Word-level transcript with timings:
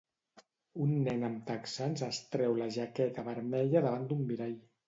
Un 0.85 0.95
nen 1.07 1.25
amb 1.27 1.43
texans 1.51 2.03
es 2.09 2.21
treu 2.37 2.57
una 2.57 2.71
jaqueta 2.79 3.27
vermella 3.31 3.87
davant 3.89 4.09
d'un 4.11 4.27
mirall 4.33 4.61